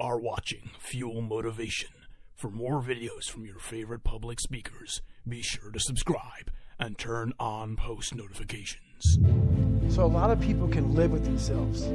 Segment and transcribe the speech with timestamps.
[0.00, 1.88] Are watching Fuel Motivation.
[2.36, 7.74] For more videos from your favorite public speakers, be sure to subscribe and turn on
[7.74, 9.18] post notifications.
[9.88, 11.88] So a lot of people can live with themselves.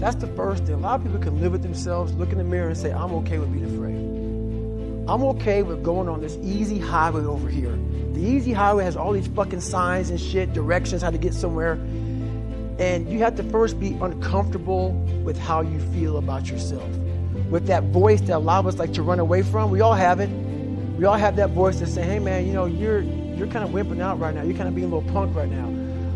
[0.00, 0.76] That's the first thing.
[0.76, 3.12] A lot of people can live with themselves, look in the mirror and say, I'm
[3.16, 3.98] okay with being afraid.
[5.06, 7.78] I'm okay with going on this easy highway over here.
[8.14, 11.74] The easy highway has all these fucking signs and shit, directions, how to get somewhere.
[12.78, 14.92] And you have to first be uncomfortable
[15.22, 16.88] with how you feel about yourself.
[17.52, 19.70] With that voice that a lot of us like to run away from.
[19.70, 20.30] We all have it.
[20.98, 23.70] We all have that voice that say, hey man, you know, you're you're kind of
[23.70, 24.42] wimping out right now.
[24.42, 25.66] You're kind of being a little punk right now.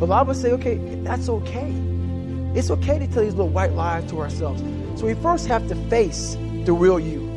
[0.00, 1.72] But a lot of us say, okay, that's okay.
[2.54, 4.60] It's okay to tell these little white lies to ourselves.
[4.98, 7.30] So we first have to face the real you.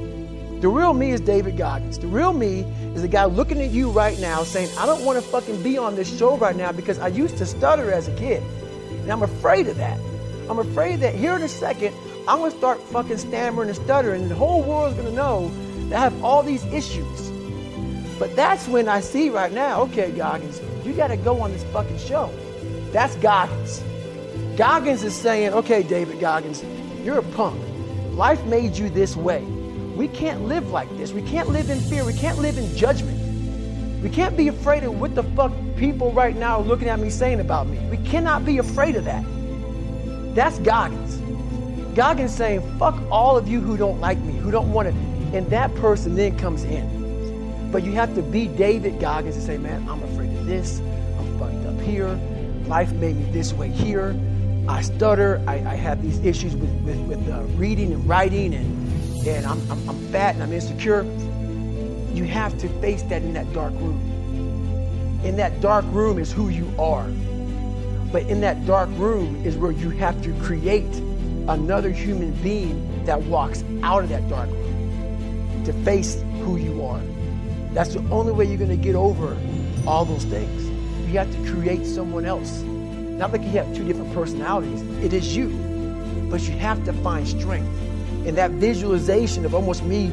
[0.60, 2.00] The real me is David Goggins.
[2.00, 2.62] The real me
[2.96, 5.78] is the guy looking at you right now saying, I don't want to fucking be
[5.78, 8.42] on this show right now because I used to stutter as a kid.
[8.90, 10.00] And I'm afraid of that.
[10.50, 11.96] I'm afraid that here in a second,
[12.26, 15.52] I'm going to start fucking stammering and stuttering, and the whole world's going to know
[15.90, 17.32] that I have all these issues.
[18.18, 21.66] But that's when I see right now, okay, Goggins, you got to go on this
[21.66, 22.32] fucking show.
[22.94, 23.84] That's Goggins.
[24.56, 26.64] Goggins is saying, okay, David Goggins,
[27.04, 27.62] you're a punk.
[28.12, 29.42] Life made you this way.
[29.96, 31.12] We can't live like this.
[31.12, 32.06] We can't live in fear.
[32.06, 33.20] We can't live in judgment.
[34.02, 37.10] We can't be afraid of what the fuck people right now are looking at me
[37.10, 37.80] saying about me.
[37.90, 39.26] We cannot be afraid of that.
[40.36, 41.23] That's Goggins.
[41.96, 44.96] Goggins saying, fuck all of you who don't like me, who don't want to.
[45.38, 47.72] And that person then comes in.
[47.72, 50.80] But you have to be David Goggins and say, man, I'm afraid of this.
[50.80, 52.20] I'm fucked up here.
[52.68, 54.16] Life made me this way here.
[54.68, 55.44] I stutter.
[55.48, 59.60] I, I have these issues with, with, with uh, reading and writing, and, and I'm,
[59.72, 61.04] I'm, I'm fat and I'm insecure.
[62.14, 64.00] You have to face that in that dark room.
[65.24, 67.08] In that dark room is who you are.
[68.12, 71.02] But in that dark room is where you have to create
[71.48, 77.02] another human being that walks out of that dark room to face who you are.
[77.74, 79.38] That's the only way you're going to get over
[79.86, 80.70] all those things.
[81.10, 82.62] You have to create someone else.
[82.62, 85.50] Not like you have two different personalities, it is you.
[86.30, 87.70] But you have to find strength.
[88.26, 90.12] in that visualization of almost me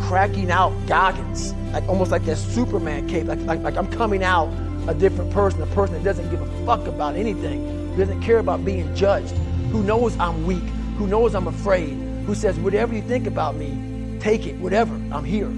[0.00, 4.48] cracking out Goggins, like almost like that Superman cape, like, like, like I'm coming out
[4.88, 8.64] a different person, a person that doesn't give a fuck about anything, doesn't care about
[8.64, 9.34] being judged,
[9.74, 10.62] who knows I'm weak,
[10.98, 11.94] who knows I'm afraid,
[12.26, 15.50] who says, whatever you think about me, take it, whatever, I'm here.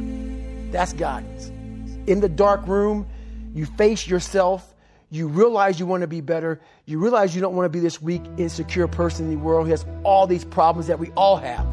[0.72, 1.48] That's Goggins.
[2.08, 3.06] In the dark room,
[3.54, 4.74] you face yourself.
[5.10, 6.62] You realize you want to be better.
[6.86, 9.72] You realize you don't want to be this weak, insecure person in the world who
[9.72, 11.66] has all these problems that we all have.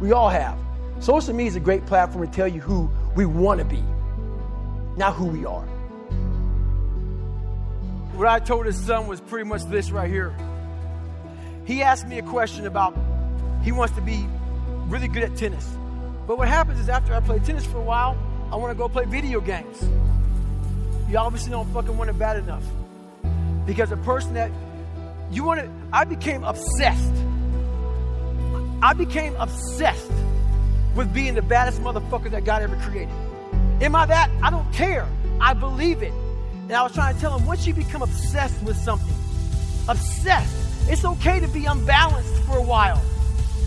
[0.00, 0.56] We all have.
[1.00, 3.82] Social media is a great platform to tell you who we want to be,
[4.96, 5.64] not who we are.
[8.14, 10.32] What I told his son was pretty much this right here.
[11.64, 12.96] He asked me a question about
[13.62, 14.26] he wants to be
[14.86, 15.66] really good at tennis.
[16.26, 18.16] But what happens is after I play tennis for a while,
[18.50, 19.82] I want to go play video games.
[21.08, 22.64] You obviously don't fucking want it bad enough.
[23.66, 24.50] Because a person that
[25.30, 27.12] you want to, I became obsessed.
[28.82, 30.10] I became obsessed
[30.94, 33.14] with being the baddest motherfucker that God ever created.
[33.80, 34.30] Am I that?
[34.42, 35.08] I don't care.
[35.40, 36.12] I believe it.
[36.62, 39.14] And I was trying to tell him once you become obsessed with something,
[39.88, 43.02] obsessed, it's okay to be unbalanced for a while.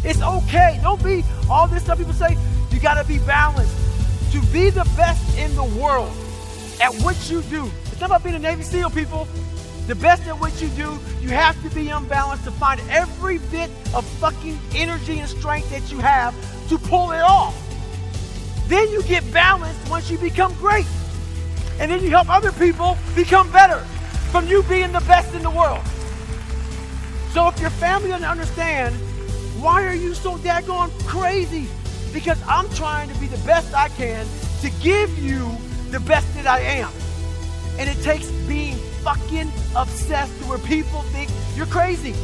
[0.04, 0.80] It's okay.
[0.82, 2.38] Don't be all this stuff people say.
[2.72, 3.76] You got to be balanced.
[4.34, 6.12] To be the best in the world
[6.82, 7.72] at what you do.
[7.92, 9.28] It's not about being a Navy SEAL, people.
[9.88, 13.70] The best at what you do, you have to be unbalanced to find every bit
[13.94, 16.36] of fucking energy and strength that you have
[16.70, 17.56] to pull it off.
[18.68, 20.88] Then you get balanced once you become great.
[21.80, 23.80] And then you help other people become better
[24.32, 25.84] from you being the best in the world.
[27.36, 28.96] So if your family doesn't understand,
[29.62, 31.68] why are you so daggone crazy?
[32.14, 34.26] Because I'm trying to be the best I can
[34.62, 35.52] to give you
[35.92, 36.90] the best that I am.
[37.78, 42.16] And it takes being fucking obsessed to where people think you're crazy.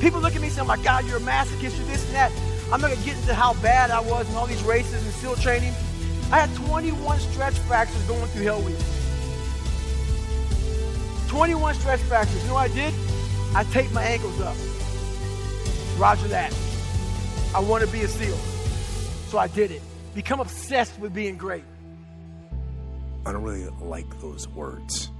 [0.00, 2.16] People look at me and say, oh my God, you're a masochist, you're this and
[2.16, 2.32] that.
[2.72, 5.36] I'm not gonna get into how bad I was in all these races and SEAL
[5.36, 5.72] training.
[6.32, 8.74] I had 21 stretch fractures going through Hell Week.
[11.28, 12.42] 21 stretch fractures.
[12.42, 13.07] You know what I did?
[13.54, 14.56] I taped my ankles up.
[15.98, 16.54] Roger that.
[17.54, 18.36] I want to be a SEAL.
[19.28, 19.82] So I did it.
[20.14, 21.64] Become obsessed with being great.
[23.26, 25.10] I don't really like those words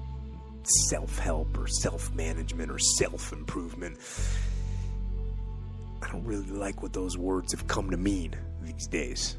[0.89, 3.99] self help or self management or self improvement.
[6.03, 9.37] I don't really like what those words have come to mean these days.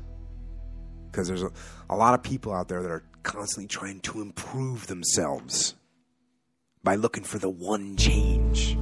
[1.11, 1.51] Because there's a,
[1.89, 5.75] a lot of people out there that are constantly trying to improve themselves
[6.83, 8.77] by looking for the one change.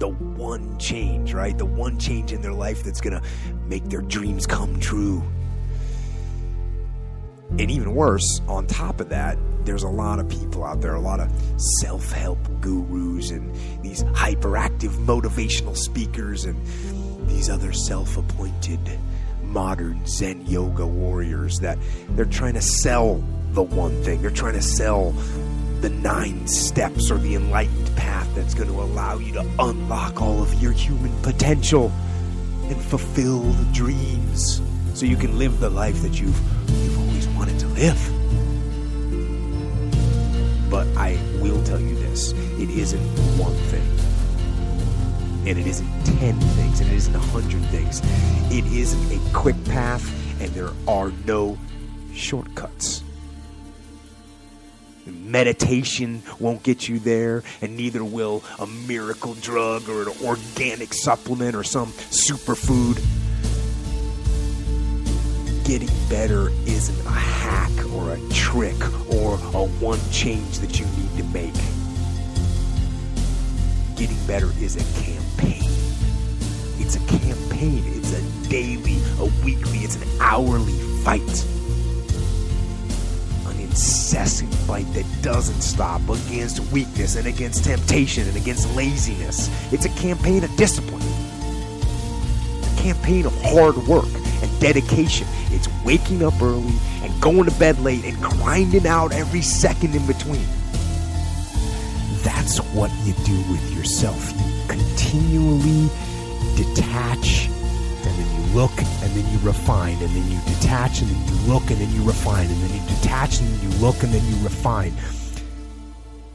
[0.00, 1.56] The one change, right?
[1.56, 3.28] The one change in their life that's going to
[3.66, 5.22] make their dreams come true.
[7.50, 11.00] And even worse, on top of that, there's a lot of people out there, a
[11.00, 11.30] lot of
[11.80, 16.56] self help gurus and these hyperactive motivational speakers and
[17.28, 18.80] these other self appointed
[19.42, 21.78] modern Zen yoga warriors that
[22.10, 23.22] they're trying to sell
[23.52, 24.22] the one thing.
[24.22, 25.14] They're trying to sell
[25.80, 30.42] the nine steps or the enlightened path that's going to allow you to unlock all
[30.42, 31.92] of your human potential
[32.64, 34.60] and fulfill the dreams
[34.94, 36.38] so you can live the life that you've,
[36.82, 37.98] you've always wanted to live.
[40.68, 43.00] But I will tell you this it isn't
[43.38, 43.86] one thing.
[45.48, 45.88] And it isn't
[46.18, 48.02] 10 things, and it isn't a 100 things.
[48.52, 50.04] It isn't a quick path,
[50.42, 51.56] and there are no
[52.12, 53.02] shortcuts.
[55.28, 61.54] Meditation won't get you there, and neither will a miracle drug or an organic supplement
[61.54, 62.96] or some superfood.
[65.66, 68.80] Getting better isn't a hack or a trick
[69.12, 71.52] or a one change that you need to make.
[73.96, 75.68] Getting better is a campaign.
[76.78, 77.82] It's a campaign.
[77.86, 81.57] It's a daily, a weekly, it's an hourly fight
[83.78, 89.48] incessant fight that doesn't stop against weakness and against temptation and against laziness.
[89.72, 95.28] It's a campaign of discipline, a campaign of hard work and dedication.
[95.52, 100.04] It's waking up early and going to bed late and grinding out every second in
[100.08, 100.46] between.
[102.24, 104.32] That's what you do with yourself.
[104.32, 105.88] You continually
[106.56, 107.48] detach
[108.54, 111.90] look and then you refine and then you detach and then you look and then
[111.92, 114.92] you refine and then you detach and then you look and then you refine.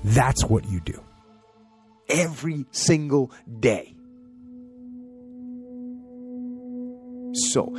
[0.04, 1.01] That's what you do
[2.10, 3.95] every single day.
[7.51, 7.75] So,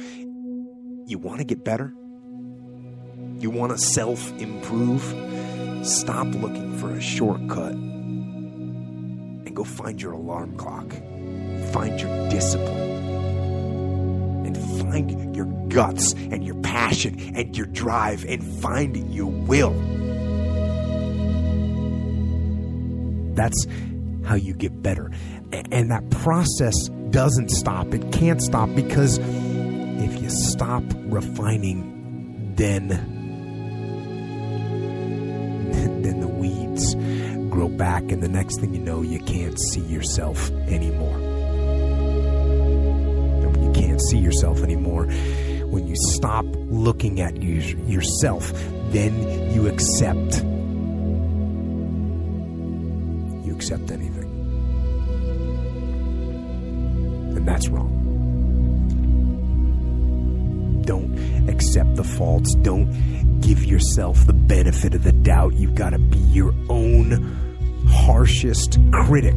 [1.07, 1.93] you want to get better?
[3.39, 5.03] You want to self improve?
[5.87, 10.91] Stop looking for a shortcut and go find your alarm clock.
[11.73, 12.94] Find your discipline
[14.61, 19.73] find your guts and your passion and your drive and find your will.
[23.35, 23.67] That's
[24.25, 25.11] how you get better.
[25.53, 27.93] And that process doesn't stop.
[27.95, 32.89] It can't stop because if you stop refining, then
[36.03, 36.95] then the weeds
[37.51, 41.34] grow back and the next thing you know you can't see yourself anymore
[43.95, 45.05] can't see yourself anymore,
[45.67, 48.53] when you stop looking at you, yourself,
[48.91, 49.15] then
[49.53, 50.43] you accept.
[53.47, 54.25] You accept anything.
[57.37, 57.93] And that's wrong.
[60.85, 62.53] Don't accept the faults.
[62.63, 65.55] Don't give yourself the benefit of the doubt.
[65.55, 69.37] You've got to be your own harshest critic.